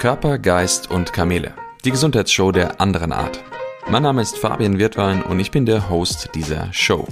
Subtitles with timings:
[0.00, 1.52] Körper, Geist und Kamele.
[1.84, 3.44] Die Gesundheitsshow der anderen Art.
[3.86, 7.06] Mein Name ist Fabian Wirtwein und ich bin der Host dieser Show.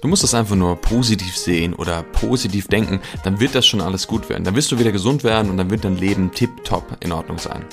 [0.00, 4.06] Du musst es einfach nur positiv sehen oder positiv denken, dann wird das schon alles
[4.06, 4.44] gut werden.
[4.44, 7.64] Dann wirst du wieder gesund werden und dann wird dein Leben tipptopp in Ordnung sein.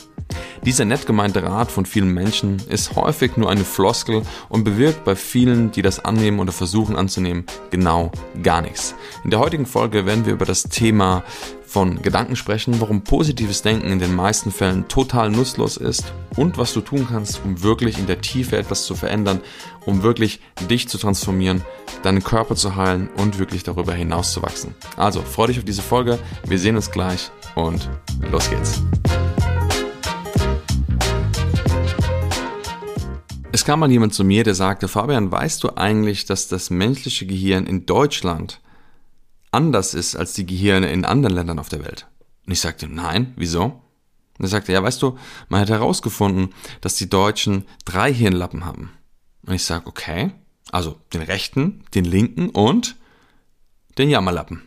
[0.66, 5.16] Dieser nett gemeinte Rat von vielen Menschen ist häufig nur eine Floskel und bewirkt bei
[5.16, 8.12] vielen, die das annehmen oder versuchen anzunehmen, genau
[8.43, 8.96] gar nichts.
[9.24, 11.24] In der heutigen Folge werden wir über das Thema
[11.70, 16.73] von Gedanken sprechen, warum positives Denken in den meisten Fällen total nutzlos ist und was
[16.73, 19.39] du tun kannst, um wirklich in der Tiefe etwas zu verändern,
[19.86, 21.62] um wirklich dich zu transformieren,
[22.01, 24.73] deinen Körper zu heilen und wirklich darüber hinaus zu wachsen.
[24.98, 27.87] Also freu dich auf diese Folge, wir sehen uns gleich und
[28.32, 28.82] los geht's.
[33.59, 37.26] Es kam mal jemand zu mir, der sagte, Fabian, weißt du eigentlich, dass das menschliche
[37.26, 38.62] Gehirn in Deutschland
[39.52, 42.08] anders ist als die Gehirne in anderen Ländern auf der Welt?
[42.45, 43.66] Und ich sagte, nein, wieso?
[43.66, 45.18] Und er sagte, ja, weißt du,
[45.50, 48.92] man hat herausgefunden, dass die Deutschen drei Hirnlappen haben.
[49.46, 50.32] Und ich sage, okay,
[50.72, 52.96] also den rechten, den linken und
[53.98, 54.62] den Jammerlappen.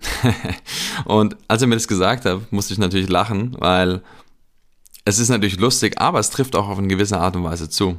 [1.04, 4.02] und als er mir das gesagt hat, musste ich natürlich lachen, weil
[5.08, 7.98] es ist natürlich lustig, aber es trifft auch auf eine gewisse Art und Weise zu.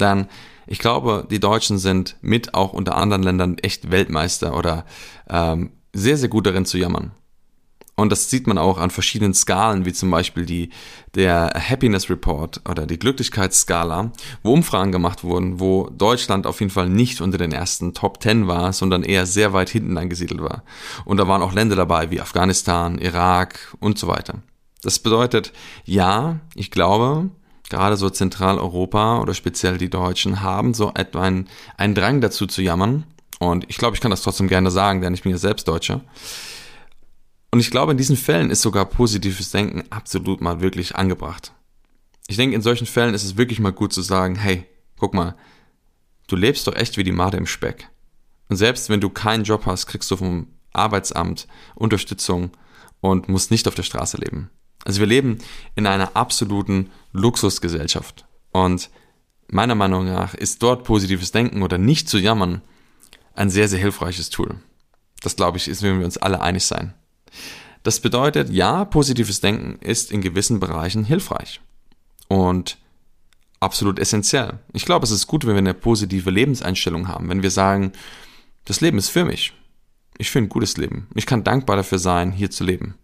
[0.00, 0.26] Denn
[0.66, 4.84] ich glaube, die Deutschen sind mit auch unter anderen Ländern echt Weltmeister oder
[5.28, 7.12] ähm, sehr, sehr gut darin zu jammern.
[7.96, 10.70] Und das sieht man auch an verschiedenen Skalen, wie zum Beispiel die,
[11.14, 14.10] der Happiness Report oder die Glücklichkeitsskala,
[14.42, 18.48] wo Umfragen gemacht wurden, wo Deutschland auf jeden Fall nicht unter den ersten Top 10
[18.48, 20.64] war, sondern eher sehr weit hinten angesiedelt war.
[21.04, 24.42] Und da waren auch Länder dabei wie Afghanistan, Irak und so weiter.
[24.84, 25.52] Das bedeutet,
[25.84, 27.30] ja, ich glaube,
[27.70, 32.60] gerade so Zentraleuropa oder speziell die Deutschen haben so etwa einen, einen Drang dazu zu
[32.60, 33.04] jammern.
[33.38, 36.02] Und ich glaube, ich kann das trotzdem gerne sagen, denn ich bin ja selbst Deutscher.
[37.50, 41.52] Und ich glaube, in diesen Fällen ist sogar positives Denken absolut mal wirklich angebracht.
[42.26, 44.66] Ich denke, in solchen Fällen ist es wirklich mal gut zu sagen, hey,
[44.98, 45.34] guck mal,
[46.26, 47.88] du lebst doch echt wie die Made im Speck.
[48.48, 52.50] Und selbst wenn du keinen Job hast, kriegst du vom Arbeitsamt Unterstützung
[53.00, 54.50] und musst nicht auf der Straße leben.
[54.84, 55.38] Also wir leben
[55.74, 58.26] in einer absoluten Luxusgesellschaft.
[58.52, 58.90] Und
[59.48, 62.62] meiner Meinung nach ist dort positives Denken oder nicht zu jammern
[63.34, 64.56] ein sehr, sehr hilfreiches Tool.
[65.22, 66.94] Das glaube ich, ist, wenn wir uns alle einig sein.
[67.82, 71.60] Das bedeutet, ja, positives Denken ist in gewissen Bereichen hilfreich
[72.28, 72.78] und
[73.60, 74.58] absolut essentiell.
[74.72, 77.92] Ich glaube, es ist gut, wenn wir eine positive Lebenseinstellung haben, wenn wir sagen,
[78.64, 79.52] das Leben ist für mich.
[80.16, 81.08] Ich führe ein gutes Leben.
[81.14, 82.94] Ich kann dankbar dafür sein, hier zu leben.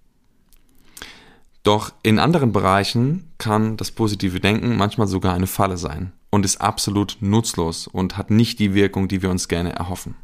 [1.63, 6.61] Doch in anderen Bereichen kann das positive Denken manchmal sogar eine Falle sein und ist
[6.61, 10.15] absolut nutzlos und hat nicht die Wirkung, die wir uns gerne erhoffen.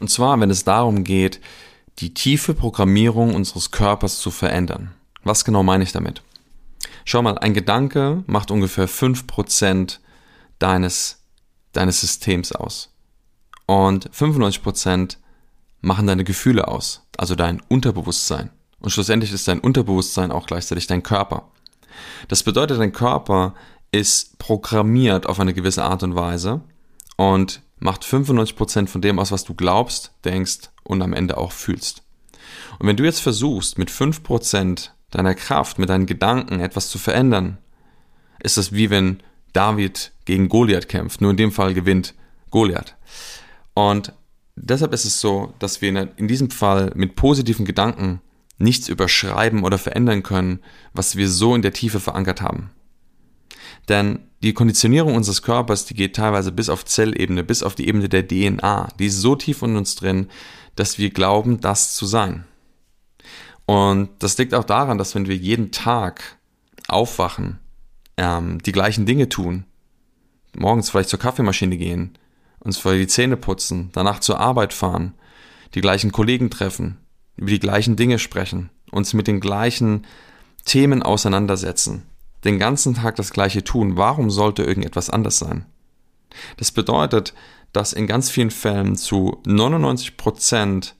[0.00, 1.40] Und zwar, wenn es darum geht,
[2.00, 4.92] die tiefe Programmierung unseres Körpers zu verändern.
[5.22, 6.22] Was genau meine ich damit?
[7.04, 9.98] Schau mal, ein Gedanke macht ungefähr 5%
[10.58, 11.22] deines,
[11.72, 12.92] deines Systems aus.
[13.66, 15.16] Und 95%
[15.80, 18.50] machen deine Gefühle aus, also dein Unterbewusstsein.
[18.80, 21.50] Und schlussendlich ist dein Unterbewusstsein auch gleichzeitig dein Körper.
[22.28, 23.54] Das bedeutet, dein Körper
[23.90, 26.60] ist programmiert auf eine gewisse Art und Weise
[27.16, 32.02] und macht 95% von dem aus, was du glaubst, denkst und am Ende auch fühlst.
[32.78, 37.58] Und wenn du jetzt versuchst, mit 5% deiner Kraft, mit deinen Gedanken etwas zu verändern,
[38.42, 39.22] ist das wie wenn
[39.52, 41.20] David gegen Goliath kämpft.
[41.20, 42.14] Nur in dem Fall gewinnt
[42.50, 42.94] Goliath.
[43.74, 44.12] Und
[44.56, 48.20] deshalb ist es so, dass wir in diesem Fall mit positiven Gedanken
[48.58, 50.60] nichts überschreiben oder verändern können,
[50.92, 52.70] was wir so in der Tiefe verankert haben.
[53.88, 58.08] Denn die Konditionierung unseres Körpers, die geht teilweise bis auf Zellebene, bis auf die Ebene
[58.08, 58.88] der DNA.
[58.98, 60.28] Die ist so tief in uns drin,
[60.74, 62.44] dass wir glauben, das zu sein.
[63.64, 66.38] Und das liegt auch daran, dass wenn wir jeden Tag
[66.88, 67.58] aufwachen,
[68.16, 69.64] ähm, die gleichen Dinge tun,
[70.56, 72.16] morgens vielleicht zur Kaffeemaschine gehen,
[72.60, 75.14] uns vorher die Zähne putzen, danach zur Arbeit fahren,
[75.74, 76.98] die gleichen Kollegen treffen,
[77.36, 80.06] über die gleichen Dinge sprechen, uns mit den gleichen
[80.64, 82.02] Themen auseinandersetzen,
[82.44, 85.66] den ganzen Tag das gleiche tun, warum sollte irgendetwas anders sein?
[86.56, 87.34] Das bedeutet,
[87.72, 90.94] dass in ganz vielen Fällen zu 99 Prozent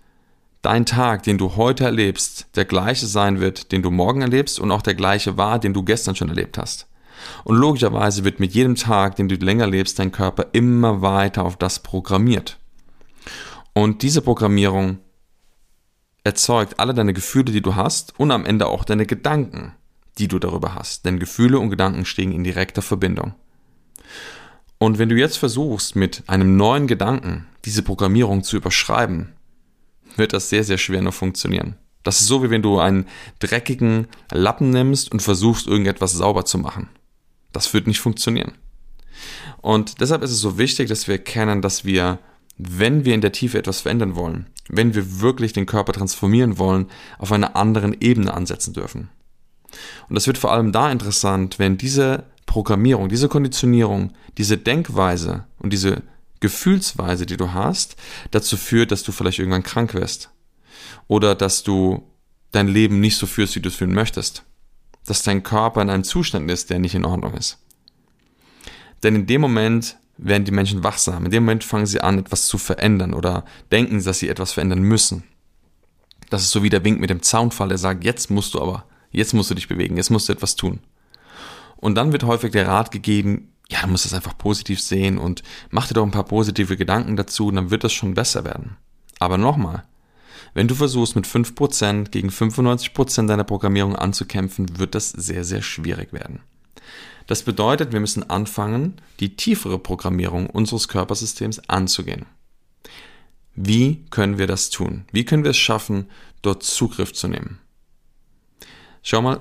[0.63, 4.71] dein Tag, den du heute erlebst, der gleiche sein wird, den du morgen erlebst und
[4.71, 6.87] auch der gleiche war, den du gestern schon erlebt hast.
[7.45, 11.57] Und logischerweise wird mit jedem Tag, den du länger lebst, dein Körper immer weiter auf
[11.57, 12.59] das programmiert.
[13.73, 14.99] Und diese Programmierung
[16.27, 19.73] erzeugt alle deine Gefühle, die du hast und am Ende auch deine Gedanken,
[20.19, 21.05] die du darüber hast.
[21.05, 23.35] Denn Gefühle und Gedanken stehen in direkter Verbindung.
[24.79, 29.35] Und wenn du jetzt versuchst, mit einem neuen Gedanken diese Programmierung zu überschreiben,
[30.17, 31.77] wird das sehr, sehr schwer nur funktionieren.
[32.03, 33.07] Das ist so, wie wenn du einen
[33.39, 36.89] dreckigen Lappen nimmst und versuchst, irgendetwas sauber zu machen.
[37.53, 38.53] Das wird nicht funktionieren.
[39.63, 42.19] Und deshalb ist es so wichtig, dass wir erkennen, dass wir,
[42.59, 46.87] wenn wir in der Tiefe etwas verändern wollen, wenn wir wirklich den Körper transformieren wollen,
[47.19, 49.09] auf einer anderen Ebene ansetzen dürfen.
[50.09, 55.73] Und das wird vor allem da interessant, wenn diese Programmierung, diese Konditionierung, diese Denkweise und
[55.73, 56.03] diese
[56.41, 57.97] Gefühlsweise, die du hast,
[58.31, 60.31] dazu führt, dass du vielleicht irgendwann krank wirst.
[61.09, 62.03] Oder dass du
[62.53, 64.45] dein Leben nicht so führst, wie du es führen möchtest.
[65.07, 67.59] Dass dein Körper in einem Zustand ist, der nicht in Ordnung ist.
[69.03, 71.25] Denn in dem Moment werden die Menschen wachsam.
[71.25, 74.81] In dem Moment fangen sie an, etwas zu verändern oder denken, dass sie etwas verändern
[74.81, 75.25] müssen.
[76.31, 78.85] Das ist so wie der Wink mit dem Zaunfall, der sagt, jetzt musst du aber,
[79.11, 80.81] jetzt musst du dich bewegen, jetzt musst du etwas tun.
[81.77, 85.43] Und dann wird häufig der Rat gegeben, ja, du musst das einfach positiv sehen und
[85.71, 88.77] mach dir doch ein paar positive Gedanken dazu dann wird das schon besser werden.
[89.19, 89.85] Aber nochmal,
[90.55, 96.13] wenn du versuchst mit 5% gegen 95% deiner Programmierung anzukämpfen, wird das sehr, sehr schwierig
[96.13, 96.41] werden.
[97.27, 102.27] Das bedeutet, wir müssen anfangen, die tiefere Programmierung unseres Körpersystems anzugehen.
[103.55, 105.07] Wie können wir das tun?
[105.13, 106.11] Wie können wir es schaffen,
[106.43, 107.59] dort Zugriff zu nehmen?
[109.03, 109.41] Schau mal,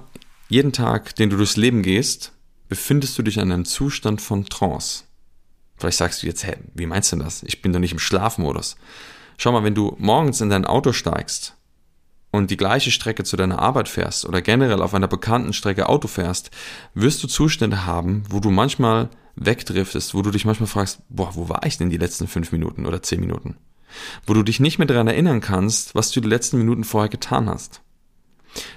[0.49, 2.31] jeden Tag, den du durchs Leben gehst,
[2.69, 5.03] befindest du dich in einem Zustand von Trance.
[5.77, 7.43] Vielleicht sagst du jetzt, hä, wie meinst du das?
[7.43, 8.77] Ich bin doch nicht im Schlafmodus.
[9.37, 11.55] Schau mal, wenn du morgens in dein Auto steigst
[12.35, 16.07] und die gleiche Strecke zu deiner Arbeit fährst oder generell auf einer bekannten Strecke Auto
[16.07, 16.51] fährst,
[16.93, 21.49] wirst du Zustände haben, wo du manchmal wegdriftest, wo du dich manchmal fragst, boah, wo
[21.49, 23.57] war ich denn die letzten fünf Minuten oder zehn Minuten?
[24.25, 27.49] Wo du dich nicht mehr daran erinnern kannst, was du die letzten Minuten vorher getan
[27.49, 27.81] hast.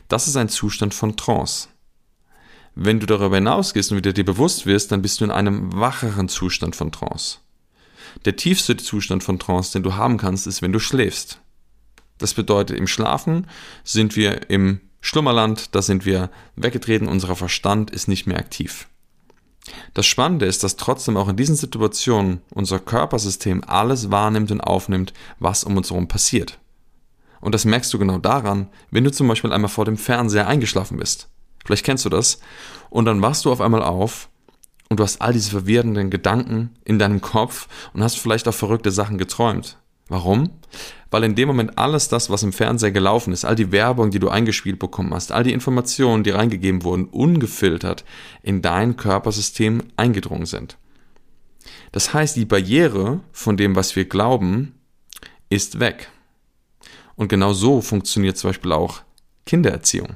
[0.08, 1.68] Das ist ein Zustand von Trance.
[2.74, 6.28] Wenn du darüber hinausgehst und wieder dir bewusst wirst, dann bist du in einem wacheren
[6.28, 7.38] Zustand von Trance.
[8.24, 11.40] Der tiefste Zustand von Trance, den du haben kannst, ist, wenn du schläfst.
[12.18, 13.46] Das bedeutet, im Schlafen
[13.84, 18.88] sind wir im Schlummerland, da sind wir weggetreten, unser Verstand ist nicht mehr aktiv.
[19.94, 25.12] Das Spannende ist, dass trotzdem auch in diesen Situationen unser Körpersystem alles wahrnimmt und aufnimmt,
[25.38, 26.58] was um uns herum passiert.
[27.40, 30.98] Und das merkst du genau daran, wenn du zum Beispiel einmal vor dem Fernseher eingeschlafen
[30.98, 31.28] bist.
[31.64, 32.40] Vielleicht kennst du das.
[32.90, 34.28] Und dann wachst du auf einmal auf
[34.88, 38.90] und du hast all diese verwirrenden Gedanken in deinem Kopf und hast vielleicht auch verrückte
[38.90, 39.76] Sachen geträumt.
[40.08, 40.50] Warum?
[41.10, 44.18] Weil in dem Moment alles das, was im Fernseher gelaufen ist, all die Werbung, die
[44.18, 48.04] du eingespielt bekommen hast, all die Informationen, die reingegeben wurden, ungefiltert
[48.42, 50.76] in dein Körpersystem eingedrungen sind.
[51.92, 54.74] Das heißt, die Barriere von dem, was wir glauben,
[55.48, 56.10] ist weg.
[57.16, 59.00] Und genau so funktioniert zum Beispiel auch
[59.46, 60.14] Kindererziehung.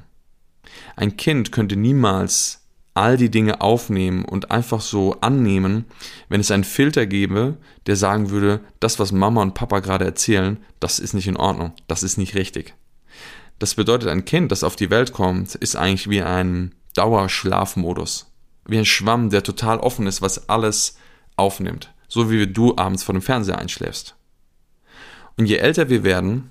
[0.94, 2.61] Ein Kind könnte niemals
[2.94, 5.86] all die Dinge aufnehmen und einfach so annehmen,
[6.28, 7.56] wenn es einen Filter gäbe,
[7.86, 11.72] der sagen würde, das, was Mama und Papa gerade erzählen, das ist nicht in Ordnung,
[11.88, 12.74] das ist nicht richtig.
[13.58, 18.30] Das bedeutet, ein Kind, das auf die Welt kommt, ist eigentlich wie ein Dauerschlafmodus.
[18.66, 20.96] Wie ein Schwamm, der total offen ist, was alles
[21.36, 21.92] aufnimmt.
[22.08, 24.16] So wie du abends vor dem Fernseher einschläfst.
[25.36, 26.50] Und je älter wir werden,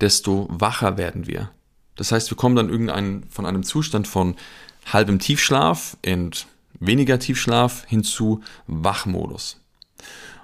[0.00, 1.50] desto wacher werden wir.
[1.96, 4.34] Das heißt, wir kommen dann irgendein, von einem Zustand von
[4.86, 6.46] halbem Tiefschlaf und
[6.80, 9.58] weniger Tiefschlaf hin zu Wachmodus.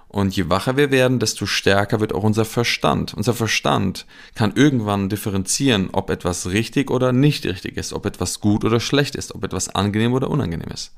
[0.09, 3.13] Und je wacher wir werden, desto stärker wird auch unser Verstand.
[3.13, 8.65] Unser Verstand kann irgendwann differenzieren, ob etwas richtig oder nicht richtig ist, ob etwas gut
[8.65, 10.95] oder schlecht ist, ob etwas angenehm oder unangenehm ist.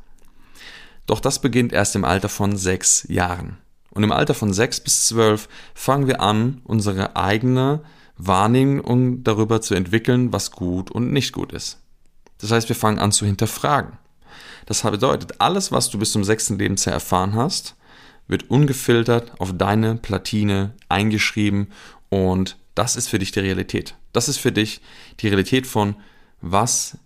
[1.07, 3.59] Doch das beginnt erst im Alter von sechs Jahren.
[3.91, 7.81] Und im Alter von sechs bis zwölf fangen wir an, unsere eigene
[8.17, 11.79] Wahrnehmung darüber zu entwickeln, was gut und nicht gut ist.
[12.41, 13.99] Das heißt, wir fangen an zu hinterfragen.
[14.67, 17.75] Das bedeutet, alles, was du bis zum sechsten Lebensjahr erfahren hast,
[18.29, 21.69] wird ungefiltert auf deine Platine eingeschrieben
[22.09, 23.97] und das ist für dich die Realität.
[24.13, 24.81] Das ist für dich
[25.21, 25.97] die Realität von,
[26.41, 26.97] was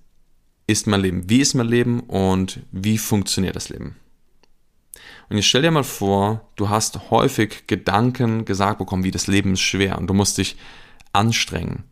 [0.67, 3.97] ist mein Leben, wie ist mein Leben und wie funktioniert das Leben.
[5.29, 9.55] Und jetzt stell dir mal vor, du hast häufig Gedanken gesagt bekommen, wie das Leben
[9.55, 10.57] ist schwer und du musst dich
[11.13, 11.85] anstrengen,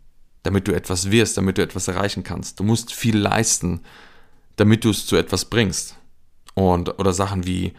[0.43, 2.61] damit du etwas wirst, damit du etwas erreichen kannst.
[2.61, 3.81] Du musst viel leisten,
[4.57, 5.97] damit du es zu etwas bringst.
[6.55, 7.73] Und, oder Sachen wie,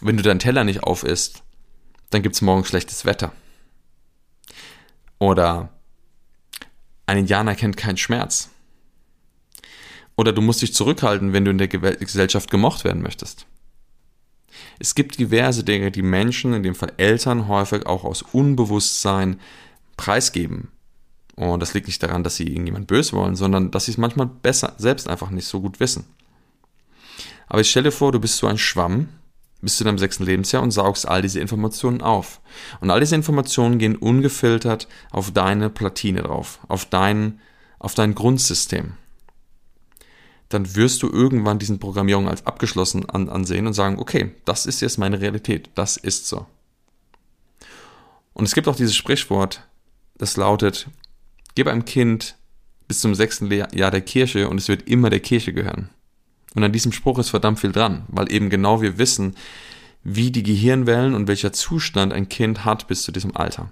[0.00, 1.42] wenn du deinen Teller nicht auf isst,
[2.10, 3.32] dann gibt es morgen schlechtes Wetter.
[5.18, 5.70] Oder
[7.06, 8.50] ein Indianer kennt keinen Schmerz.
[10.16, 13.46] Oder du musst dich zurückhalten, wenn du in der Gesellschaft gemocht werden möchtest.
[14.78, 19.40] Es gibt diverse Dinge, die Menschen, in dem Fall Eltern, häufig auch aus Unbewusstsein
[19.96, 20.68] preisgeben.
[21.36, 24.26] Und das liegt nicht daran, dass sie irgendjemand böse wollen, sondern dass sie es manchmal
[24.26, 26.04] besser selbst einfach nicht so gut wissen.
[27.48, 29.08] Aber ich stelle dir vor, du bist so ein Schwamm
[29.60, 32.40] bis zu deinem sechsten Lebensjahr und saugst all diese Informationen auf.
[32.80, 37.40] Und all diese Informationen gehen ungefiltert auf deine Platine drauf, auf dein,
[37.78, 38.92] auf dein Grundsystem.
[40.50, 44.80] Dann wirst du irgendwann diesen Programmierung als abgeschlossen an, ansehen und sagen, okay, das ist
[44.82, 46.46] jetzt meine Realität, das ist so.
[48.34, 49.66] Und es gibt auch dieses Sprichwort,
[50.18, 50.88] das lautet,
[51.54, 52.36] gib einem Kind
[52.88, 55.90] bis zum sechsten Jahr der Kirche und es wird immer der Kirche gehören.
[56.54, 59.34] Und an diesem Spruch ist verdammt viel dran, weil eben genau wir wissen,
[60.04, 63.70] wie die Gehirnwellen und welcher Zustand ein Kind hat bis zu diesem Alter.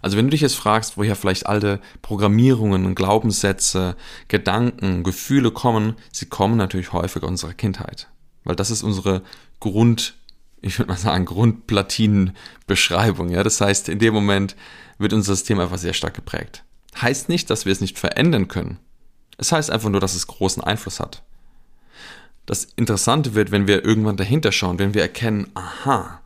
[0.00, 3.96] Also wenn du dich jetzt fragst, woher vielleicht alte Programmierungen, Glaubenssätze,
[4.28, 8.08] Gedanken, Gefühle kommen, sie kommen natürlich häufig aus unserer Kindheit.
[8.44, 9.22] Weil das ist unsere
[9.60, 10.16] Grund,
[10.60, 13.30] ich würde mal sagen, Grundplatinenbeschreibung.
[13.30, 13.44] Ja?
[13.44, 14.56] Das heißt, in dem Moment
[14.98, 16.64] wird unser System einfach sehr stark geprägt.
[17.00, 18.78] Heißt nicht, dass wir es nicht verändern können.
[19.38, 21.22] Es heißt einfach nur, dass es großen Einfluss hat.
[22.46, 26.20] Das Interessante wird, wenn wir irgendwann dahinter schauen, wenn wir erkennen, aha,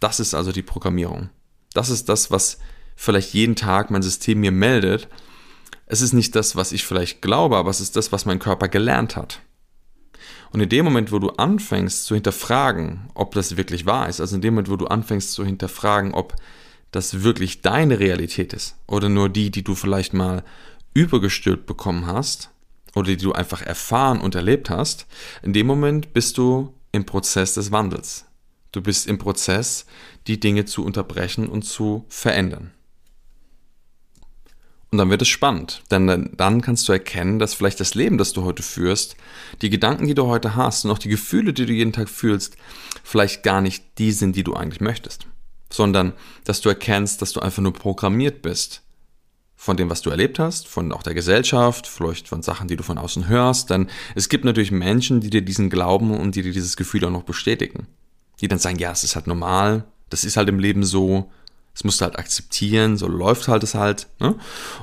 [0.00, 1.30] das ist also die Programmierung.
[1.74, 2.58] Das ist das, was
[2.96, 5.08] vielleicht jeden Tag mein System mir meldet.
[5.86, 8.68] Es ist nicht das, was ich vielleicht glaube, aber es ist das, was mein Körper
[8.68, 9.40] gelernt hat.
[10.50, 14.36] Und in dem Moment, wo du anfängst zu hinterfragen, ob das wirklich wahr ist, also
[14.36, 16.34] in dem Moment, wo du anfängst zu hinterfragen, ob
[16.90, 20.44] das wirklich deine Realität ist oder nur die, die du vielleicht mal
[20.94, 22.50] übergestülpt bekommen hast
[22.94, 25.06] oder die du einfach erfahren und erlebt hast,
[25.42, 28.24] in dem Moment bist du im Prozess des Wandels.
[28.72, 29.86] Du bist im Prozess,
[30.26, 32.72] die Dinge zu unterbrechen und zu verändern.
[34.90, 38.32] Und dann wird es spannend, denn dann kannst du erkennen, dass vielleicht das Leben, das
[38.32, 39.16] du heute führst,
[39.60, 42.56] die Gedanken, die du heute hast und auch die Gefühle, die du jeden Tag fühlst,
[43.04, 45.26] vielleicht gar nicht die sind, die du eigentlich möchtest,
[45.70, 46.12] sondern
[46.44, 48.82] dass du erkennst, dass du einfach nur programmiert bist
[49.56, 52.84] von dem, was du erlebt hast, von auch der Gesellschaft, vielleicht von Sachen, die du
[52.84, 53.70] von außen hörst.
[53.70, 57.10] Denn es gibt natürlich Menschen, die dir diesen Glauben und die dir dieses Gefühl auch
[57.10, 57.88] noch bestätigen.
[58.40, 61.30] Die dann sagen, ja, es ist halt normal, das ist halt im Leben so,
[61.74, 64.06] das musst du halt akzeptieren, so läuft halt es halt.
[64.20, 64.36] Ne?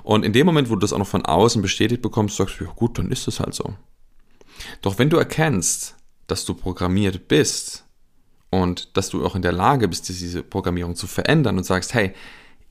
[0.03, 2.65] Und in dem Moment, wo du das auch noch von außen bestätigt bekommst, sagst du,
[2.65, 3.75] ja gut, dann ist es halt so.
[4.81, 5.95] Doch wenn du erkennst,
[6.27, 7.84] dass du programmiert bist
[8.61, 12.13] und dass du auch in der Lage bist, diese Programmierung zu verändern und sagst, hey,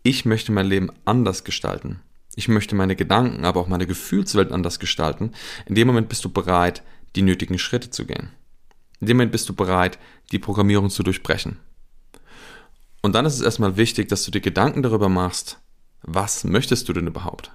[0.02, 2.00] ich möchte mein Leben anders gestalten.
[2.36, 5.32] Ich möchte meine Gedanken, aber auch meine Gefühlswelt anders gestalten.
[5.66, 6.82] In dem Moment bist du bereit,
[7.16, 8.30] die nötigen Schritte zu gehen.
[9.00, 9.98] In dem Moment bist du bereit,
[10.32, 11.58] die Programmierung zu durchbrechen.
[13.02, 15.58] Und dann ist es erstmal wichtig, dass du dir Gedanken darüber machst,
[16.02, 17.50] was möchtest du denn überhaupt?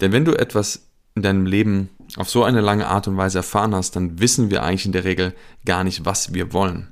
[0.00, 3.74] Denn wenn du etwas in deinem Leben auf so eine lange Art und Weise erfahren
[3.74, 6.88] hast, dann wissen wir eigentlich in der Regel gar nicht, was wir wollen.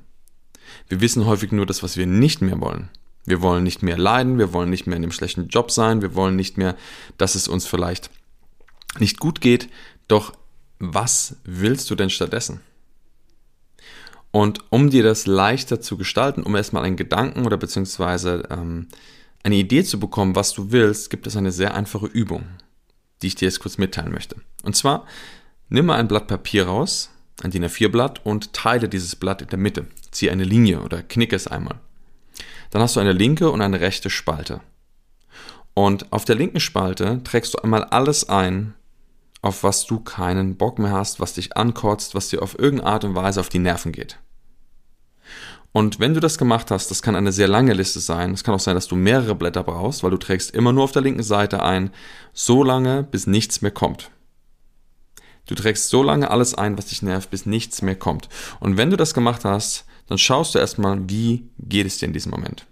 [0.87, 2.89] Wir wissen häufig nur das, was wir nicht mehr wollen.
[3.25, 6.13] Wir wollen nicht mehr leiden, wir wollen nicht mehr in einem schlechten Job sein, wir
[6.13, 6.75] wollen nicht mehr,
[7.17, 8.11] dass es uns vielleicht
[8.99, 9.67] nicht gut geht.
[10.07, 10.33] Doch
[10.79, 12.61] was willst du denn stattdessen?
[14.31, 18.89] Und um dir das leichter zu gestalten, um erstmal einen Gedanken oder beziehungsweise ähm,
[19.43, 22.43] eine Idee zu bekommen, was du willst, gibt es eine sehr einfache Übung,
[23.21, 24.35] die ich dir jetzt kurz mitteilen möchte.
[24.63, 25.05] Und zwar,
[25.69, 27.11] nimm mal ein Blatt Papier raus,
[27.43, 29.87] ein DIN A4-Blatt und teile dieses Blatt in der Mitte.
[30.11, 31.79] Ziehe eine Linie oder knicke es einmal.
[32.69, 34.61] Dann hast du eine linke und eine rechte Spalte.
[35.73, 38.73] Und auf der linken Spalte trägst du einmal alles ein,
[39.41, 43.03] auf was du keinen Bock mehr hast, was dich ankotzt, was dir auf irgendeine Art
[43.03, 44.17] und Weise auf die Nerven geht.
[45.71, 48.31] Und wenn du das gemacht hast, das kann eine sehr lange Liste sein.
[48.31, 50.93] Es kann auch sein, dass du mehrere Blätter brauchst, weil du trägst immer nur auf
[50.93, 51.91] der linken Seite ein,
[52.31, 54.09] so lange, bis nichts mehr kommt.
[55.45, 58.29] Du trägst so lange alles ein, was dich nervt, bis nichts mehr kommt.
[58.59, 62.13] Und wenn du das gemacht hast, dann schaust du erstmal, wie geht es dir in
[62.13, 62.65] diesem Moment.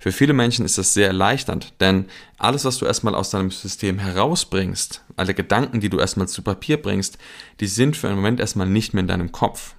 [0.00, 3.98] Für viele Menschen ist das sehr erleichternd, denn alles, was du erstmal aus deinem System
[3.98, 7.18] herausbringst, alle Gedanken, die du erstmal zu Papier bringst,
[7.58, 9.74] die sind für einen Moment erstmal nicht mehr in deinem Kopf.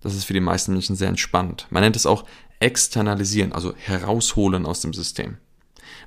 [0.00, 1.66] Das ist für die meisten Menschen sehr entspannt.
[1.70, 2.24] Man nennt es auch
[2.60, 5.38] externalisieren, also herausholen aus dem System.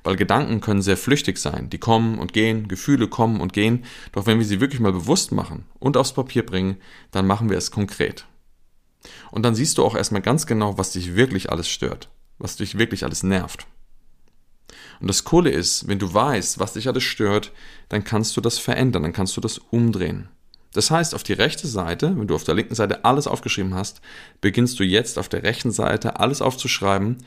[0.04, 1.70] Weil Gedanken können sehr flüchtig sein.
[1.70, 3.84] Die kommen und gehen, Gefühle kommen und gehen.
[4.12, 6.76] Doch wenn wir sie wirklich mal bewusst machen und aufs Papier bringen,
[7.10, 8.26] dann machen wir es konkret.
[9.30, 12.78] Und dann siehst du auch erstmal ganz genau, was dich wirklich alles stört, was dich
[12.78, 13.66] wirklich alles nervt.
[15.00, 17.52] Und das Coole ist, wenn du weißt, was dich alles stört,
[17.88, 20.28] dann kannst du das verändern, dann kannst du das umdrehen.
[20.72, 24.00] Das heißt, auf die rechte Seite, wenn du auf der linken Seite alles aufgeschrieben hast,
[24.40, 27.18] beginnst du jetzt auf der rechten Seite alles aufzuschreiben,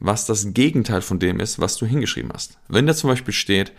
[0.00, 2.58] was das Gegenteil von dem ist, was du hingeschrieben hast.
[2.68, 3.72] Wenn da zum Beispiel steht,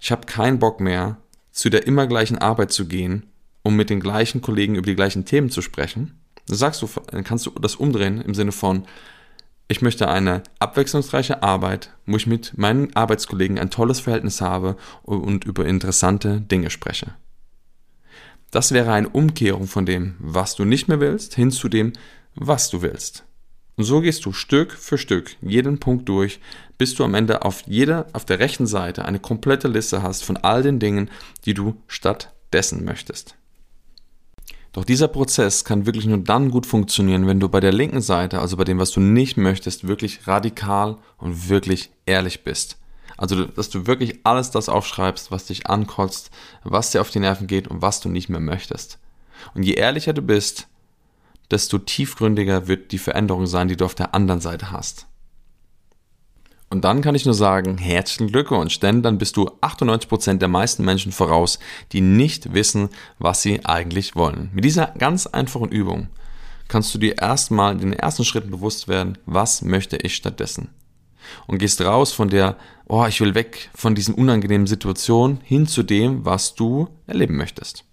[0.00, 1.18] ich habe keinen Bock mehr,
[1.52, 3.26] zu der immer gleichen Arbeit zu gehen,
[3.62, 7.24] um mit den gleichen Kollegen über die gleichen Themen zu sprechen, dann sagst du, dann
[7.24, 8.84] kannst du das umdrehen im Sinne von,
[9.68, 15.44] ich möchte eine abwechslungsreiche Arbeit, wo ich mit meinen Arbeitskollegen ein tolles Verhältnis habe und
[15.44, 17.14] über interessante Dinge spreche.
[18.50, 21.94] Das wäre eine Umkehrung von dem, was du nicht mehr willst, hin zu dem,
[22.34, 23.24] was du willst.
[23.76, 26.40] Und so gehst du Stück für Stück jeden Punkt durch,
[26.76, 30.36] bis du am Ende auf jeder, auf der rechten Seite eine komplette Liste hast von
[30.36, 31.10] all den Dingen,
[31.44, 33.36] die du stattdessen möchtest.
[34.72, 38.40] Doch dieser Prozess kann wirklich nur dann gut funktionieren, wenn du bei der linken Seite,
[38.40, 42.78] also bei dem, was du nicht möchtest, wirklich radikal und wirklich ehrlich bist.
[43.18, 46.30] Also, dass du wirklich alles das aufschreibst, was dich ankotzt,
[46.64, 48.98] was dir auf die Nerven geht und was du nicht mehr möchtest.
[49.54, 50.68] Und je ehrlicher du bist,
[51.52, 55.06] desto tiefgründiger wird die Veränderung sein, die du auf der anderen Seite hast.
[56.70, 60.86] Und dann kann ich nur sagen, herzlichen Glückwunsch, denn dann bist du 98% der meisten
[60.86, 61.58] Menschen voraus,
[61.92, 64.48] die nicht wissen, was sie eigentlich wollen.
[64.54, 66.08] Mit dieser ganz einfachen Übung
[66.68, 70.70] kannst du dir erstmal in den ersten Schritten bewusst werden, was möchte ich stattdessen.
[71.46, 72.56] Und gehst raus von der,
[72.86, 77.84] oh, ich will weg von diesen unangenehmen Situationen hin zu dem, was du erleben möchtest.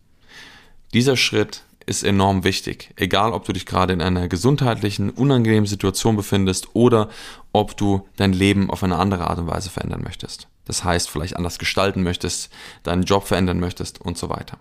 [0.93, 2.93] Dieser Schritt ist enorm wichtig.
[2.95, 7.09] Egal, ob du dich gerade in einer gesundheitlichen, unangenehmen Situation befindest oder
[7.51, 10.47] ob du dein Leben auf eine andere Art und Weise verändern möchtest.
[10.65, 12.51] Das heißt, vielleicht anders gestalten möchtest,
[12.83, 14.59] deinen Job verändern möchtest und so weiter.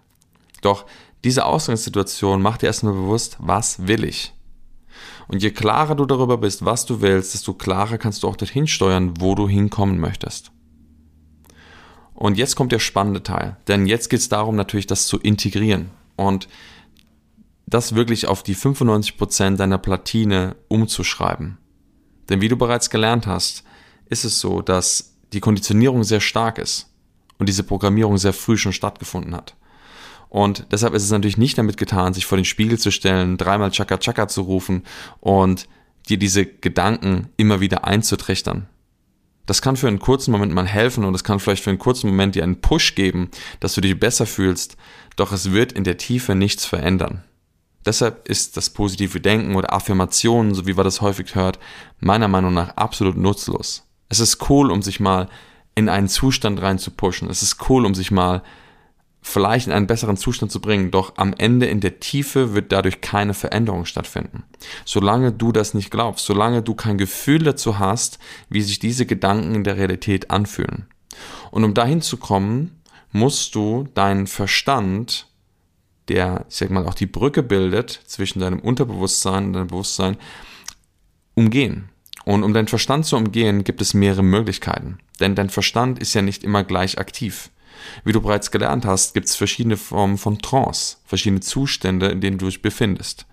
[0.62, 0.86] Doch
[1.22, 4.32] diese Ausgangssituation macht dir erstmal bewusst, was will ich?
[5.28, 8.66] Und je klarer du darüber bist, was du willst, desto klarer kannst du auch dorthin
[8.66, 10.50] steuern, wo du hinkommen möchtest.
[12.14, 15.90] Und jetzt kommt der spannende Teil, denn jetzt geht es darum, natürlich das zu integrieren.
[16.16, 16.48] Und
[17.68, 21.58] das wirklich auf die 95% deiner Platine umzuschreiben.
[22.28, 23.64] Denn wie du bereits gelernt hast,
[24.06, 26.90] ist es so, dass die Konditionierung sehr stark ist
[27.38, 29.54] und diese Programmierung sehr früh schon stattgefunden hat.
[30.30, 33.70] Und deshalb ist es natürlich nicht damit getan, sich vor den Spiegel zu stellen, dreimal
[33.70, 34.82] Chaka Chaka zu rufen
[35.20, 35.68] und
[36.08, 38.66] dir diese Gedanken immer wieder einzutrichtern.
[39.46, 42.08] Das kann für einen kurzen Moment mal helfen und es kann vielleicht für einen kurzen
[42.08, 44.76] Moment dir einen Push geben, dass du dich besser fühlst,
[45.16, 47.24] doch es wird in der Tiefe nichts verändern.
[47.88, 51.58] Deshalb ist das positive Denken oder Affirmationen, so wie man das häufig hört,
[52.00, 53.88] meiner Meinung nach absolut nutzlos.
[54.10, 55.30] Es ist cool, um sich mal
[55.74, 57.30] in einen Zustand rein zu pushen.
[57.30, 58.42] Es ist cool, um sich mal
[59.22, 63.00] vielleicht in einen besseren Zustand zu bringen, doch am Ende in der Tiefe wird dadurch
[63.00, 64.44] keine Veränderung stattfinden.
[64.84, 68.18] Solange du das nicht glaubst, solange du kein Gefühl dazu hast,
[68.50, 70.88] wie sich diese Gedanken in der Realität anfühlen.
[71.50, 75.28] Und um dahin zu kommen, musst du deinen Verstand
[76.08, 80.16] der, ich sag mal, auch die Brücke bildet zwischen deinem Unterbewusstsein und deinem Bewusstsein,
[81.34, 81.88] umgehen.
[82.24, 84.98] Und um deinen Verstand zu umgehen, gibt es mehrere Möglichkeiten.
[85.20, 87.50] Denn dein Verstand ist ja nicht immer gleich aktiv.
[88.04, 92.38] Wie du bereits gelernt hast, gibt es verschiedene Formen von Trance, verschiedene Zustände, in denen
[92.38, 93.26] du dich befindest.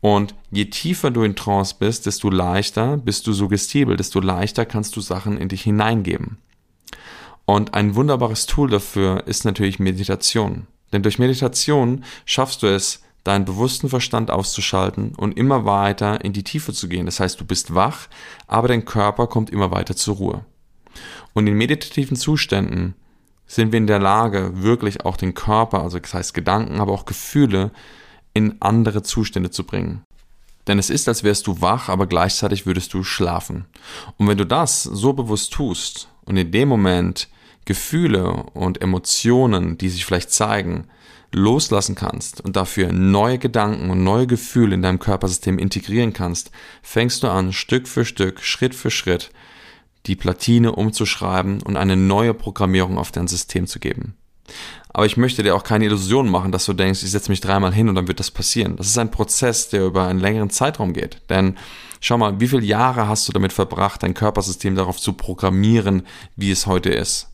[0.00, 4.96] Und je tiefer du in Trance bist, desto leichter bist du suggestibel, desto leichter kannst
[4.96, 6.38] du Sachen in dich hineingeben.
[7.46, 10.66] Und ein wunderbares Tool dafür ist natürlich Meditation.
[10.94, 16.44] Denn durch Meditation schaffst du es, deinen bewussten Verstand auszuschalten und immer weiter in die
[16.44, 17.06] Tiefe zu gehen.
[17.06, 18.06] Das heißt, du bist wach,
[18.46, 20.44] aber dein Körper kommt immer weiter zur Ruhe.
[21.32, 22.94] Und in meditativen Zuständen
[23.46, 27.06] sind wir in der Lage, wirklich auch den Körper, also das heißt Gedanken, aber auch
[27.06, 27.72] Gefühle,
[28.34, 30.02] in andere Zustände zu bringen.
[30.66, 33.66] Denn es ist, als wärst du wach, aber gleichzeitig würdest du schlafen.
[34.16, 37.28] Und wenn du das so bewusst tust und in dem Moment
[37.64, 40.88] Gefühle und Emotionen, die sich vielleicht zeigen,
[41.32, 46.50] loslassen kannst und dafür neue Gedanken und neue Gefühle in deinem Körpersystem integrieren kannst,
[46.82, 49.30] fängst du an, Stück für Stück, Schritt für Schritt,
[50.06, 54.14] die Platine umzuschreiben und eine neue Programmierung auf dein System zu geben.
[54.90, 57.74] Aber ich möchte dir auch keine Illusion machen, dass du denkst, ich setze mich dreimal
[57.74, 58.76] hin und dann wird das passieren.
[58.76, 61.20] Das ist ein Prozess, der über einen längeren Zeitraum geht.
[61.30, 61.56] Denn
[62.00, 66.52] schau mal, wie viele Jahre hast du damit verbracht, dein Körpersystem darauf zu programmieren, wie
[66.52, 67.33] es heute ist?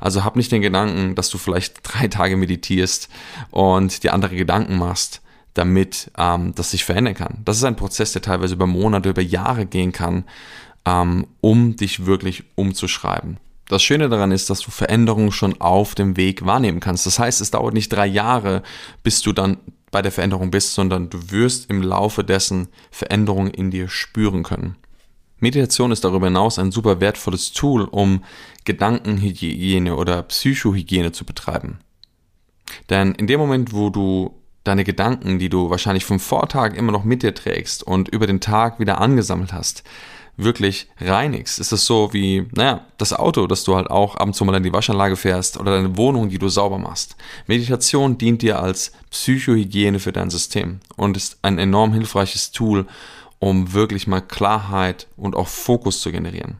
[0.00, 3.08] Also hab nicht den Gedanken, dass du vielleicht drei Tage meditierst
[3.50, 5.22] und dir andere Gedanken machst,
[5.54, 7.38] damit ähm, das sich verändern kann.
[7.44, 10.24] Das ist ein Prozess, der teilweise über Monate, über Jahre gehen kann,
[10.84, 13.38] ähm, um dich wirklich umzuschreiben.
[13.68, 17.04] Das Schöne daran ist, dass du Veränderungen schon auf dem Weg wahrnehmen kannst.
[17.04, 18.62] Das heißt, es dauert nicht drei Jahre,
[19.02, 19.56] bis du dann
[19.90, 24.76] bei der Veränderung bist, sondern du wirst im Laufe dessen Veränderungen in dir spüren können.
[25.38, 28.24] Meditation ist darüber hinaus ein super wertvolles Tool, um
[28.64, 31.78] Gedankenhygiene oder Psychohygiene zu betreiben.
[32.90, 37.04] Denn in dem Moment, wo du deine Gedanken, die du wahrscheinlich vom Vortag immer noch
[37.04, 39.84] mit dir trägst und über den Tag wieder angesammelt hast,
[40.36, 44.34] wirklich reinigst, ist es so wie, naja, das Auto, das du halt auch ab und
[44.34, 47.16] zu mal in die Waschanlage fährst oder deine Wohnung, die du sauber machst.
[47.46, 52.86] Meditation dient dir als Psychohygiene für dein System und ist ein enorm hilfreiches Tool,
[53.38, 56.58] um wirklich mal Klarheit und auch Fokus zu generieren.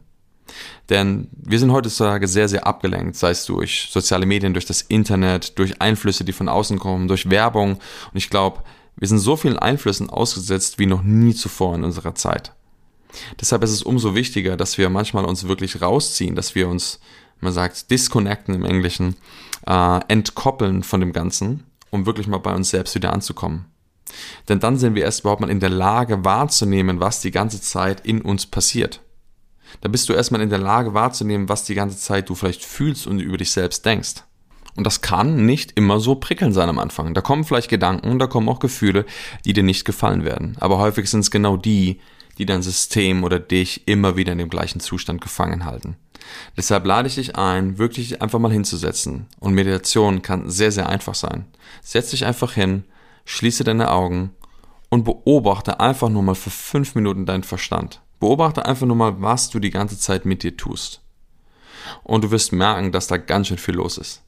[0.89, 5.59] Denn wir sind heutzutage sehr, sehr abgelenkt, sei es durch soziale Medien, durch das Internet,
[5.59, 7.73] durch Einflüsse, die von außen kommen, durch Werbung.
[7.73, 8.63] Und ich glaube,
[8.97, 12.53] wir sind so vielen Einflüssen ausgesetzt wie noch nie zuvor in unserer Zeit.
[13.41, 17.01] Deshalb ist es umso wichtiger, dass wir manchmal uns wirklich rausziehen, dass wir uns,
[17.41, 19.17] man sagt, disconnecten im Englischen,
[19.67, 23.67] äh, entkoppeln von dem Ganzen, um wirklich mal bei uns selbst wieder anzukommen.
[24.49, 28.07] Denn dann sind wir erst überhaupt mal in der Lage wahrzunehmen, was die ganze Zeit
[28.07, 29.01] in uns passiert.
[29.81, 33.07] Da bist du erstmal in der Lage wahrzunehmen, was die ganze Zeit du vielleicht fühlst
[33.07, 34.23] und über dich selbst denkst.
[34.77, 37.15] Und das kann nicht immer so prickeln sein am Anfang.
[37.15, 39.07] Da kommen vielleicht Gedanken, da kommen auch Gefühle,
[39.45, 40.57] die dir nicht gefallen werden.
[40.61, 42.01] Aber häufig sind es genau die,
[42.39, 45.97] die dein System oder dich immer wieder in dem gleichen Zustand gefangen halten.
[46.57, 49.27] Deshalb lade ich dich ein, wirklich einfach mal hinzusetzen.
[49.39, 51.47] Und Meditation kann sehr, sehr einfach sein.
[51.83, 52.85] Setz dich einfach hin,
[53.27, 54.33] schließe deine Augen
[54.89, 58.01] und beobachte einfach nur mal für fünf Minuten deinen Verstand.
[58.19, 61.03] Beobachte einfach nur mal, was du die ganze Zeit mit dir tust.
[62.03, 64.23] Und du wirst merken, dass da ganz schön viel los ist.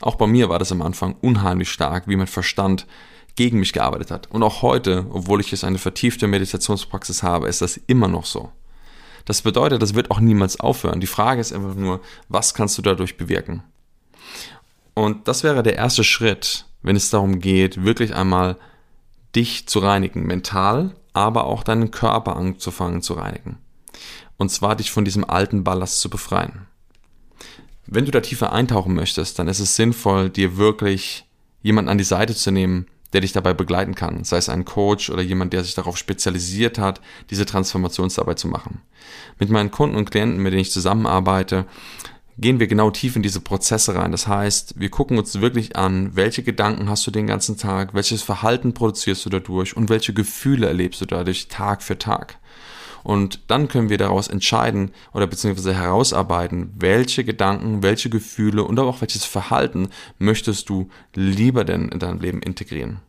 [0.00, 2.86] Auch bei mir war das am Anfang unheimlich stark, wie mein Verstand
[3.34, 4.30] gegen mich gearbeitet hat.
[4.30, 8.52] Und auch heute, obwohl ich jetzt eine vertiefte Meditationspraxis habe, ist das immer noch so.
[9.24, 11.00] Das bedeutet, das wird auch niemals aufhören.
[11.00, 13.62] Die Frage ist einfach nur, was kannst du dadurch bewirken?
[14.94, 18.56] Und das wäre der erste Schritt, wenn es darum geht, wirklich einmal
[19.34, 23.58] dich zu reinigen, mental, aber auch deinen Körper anzufangen zu reinigen.
[24.36, 26.66] Und zwar dich von diesem alten Ballast zu befreien.
[27.86, 31.26] Wenn du da tiefer eintauchen möchtest, dann ist es sinnvoll, dir wirklich
[31.62, 35.10] jemanden an die Seite zu nehmen, der dich dabei begleiten kann, sei es ein Coach
[35.10, 38.80] oder jemand, der sich darauf spezialisiert hat, diese Transformationsarbeit zu machen.
[39.38, 41.66] Mit meinen Kunden und Klienten, mit denen ich zusammenarbeite,
[42.38, 44.12] gehen wir genau tief in diese Prozesse rein.
[44.12, 48.22] Das heißt, wir gucken uns wirklich an, welche Gedanken hast du den ganzen Tag, welches
[48.22, 52.38] Verhalten produzierst du dadurch und welche Gefühle erlebst du dadurch Tag für Tag.
[53.04, 59.00] Und dann können wir daraus entscheiden oder beziehungsweise herausarbeiten, welche Gedanken, welche Gefühle und auch
[59.00, 63.00] welches Verhalten möchtest du lieber denn in deinem Leben integrieren.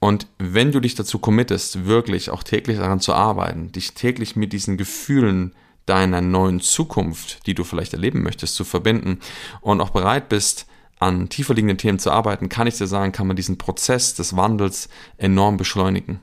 [0.00, 4.52] Und wenn du dich dazu committest, wirklich auch täglich daran zu arbeiten, dich täglich mit
[4.52, 5.54] diesen Gefühlen
[5.86, 9.20] deiner neuen Zukunft, die du vielleicht erleben möchtest, zu verbinden
[9.60, 10.66] und auch bereit bist,
[10.98, 14.36] an tiefer liegenden Themen zu arbeiten, kann ich dir sagen, kann man diesen Prozess des
[14.36, 16.20] Wandels enorm beschleunigen.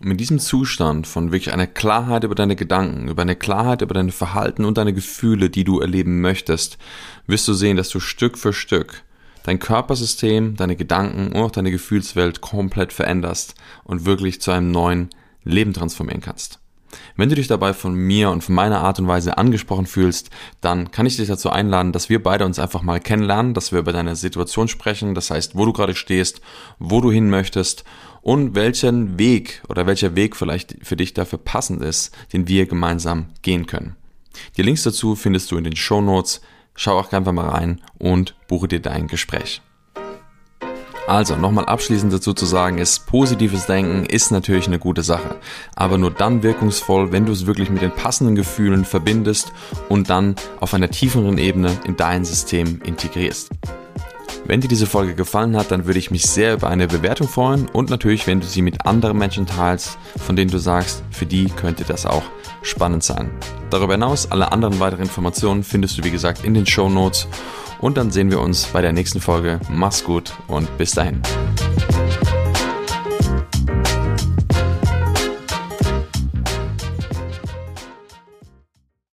[0.00, 3.94] Und mit diesem Zustand von wirklich einer Klarheit über deine Gedanken, über eine Klarheit über
[3.94, 6.76] deine Verhalten und deine Gefühle, die du erleben möchtest,
[7.26, 9.04] wirst du sehen, dass du Stück für Stück
[9.44, 15.10] dein Körpersystem, deine Gedanken und auch deine Gefühlswelt komplett veränderst und wirklich zu einem neuen
[15.44, 16.61] Leben transformieren kannst.
[17.16, 20.90] Wenn du dich dabei von mir und von meiner Art und Weise angesprochen fühlst, dann
[20.90, 23.92] kann ich dich dazu einladen, dass wir beide uns einfach mal kennenlernen, dass wir über
[23.92, 26.40] deine Situation sprechen, das heißt, wo du gerade stehst,
[26.78, 27.84] wo du hin möchtest
[28.22, 33.26] und welchen Weg oder welcher Weg vielleicht für dich dafür passend ist, den wir gemeinsam
[33.42, 33.96] gehen können.
[34.56, 36.40] Die Links dazu findest du in den Show Notes.
[36.74, 39.60] Schau auch einfach mal rein und buche dir dein Gespräch.
[41.06, 45.36] Also nochmal abschließend dazu zu sagen ist, positives Denken ist natürlich eine gute Sache,
[45.74, 49.52] aber nur dann wirkungsvoll, wenn du es wirklich mit den passenden Gefühlen verbindest
[49.88, 53.50] und dann auf einer tieferen Ebene in dein System integrierst.
[54.44, 57.68] Wenn dir diese Folge gefallen hat, dann würde ich mich sehr über eine Bewertung freuen
[57.68, 61.46] und natürlich, wenn du sie mit anderen Menschen teilst, von denen du sagst, für die
[61.46, 62.24] könnte das auch
[62.62, 63.30] spannend sein.
[63.70, 67.28] Darüber hinaus, alle anderen weiteren Informationen findest du wie gesagt in den Show Notes
[67.80, 69.60] und dann sehen wir uns bei der nächsten Folge.
[69.70, 71.22] Mach's gut und bis dahin.